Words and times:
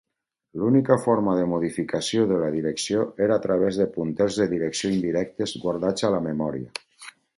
L'única 0.59 0.95
forma 1.01 1.33
de 1.39 1.43
modificació 1.51 2.23
de 2.31 2.39
la 2.43 2.49
direcció 2.55 3.03
era 3.27 3.37
a 3.37 3.43
través 3.45 3.77
de 3.83 3.87
punters 3.99 4.41
de 4.43 4.49
direcció 4.55 4.91
indirectes 4.95 5.55
guardats 5.67 6.09
a 6.09 6.13
la 6.17 6.23
memòria. 6.31 6.73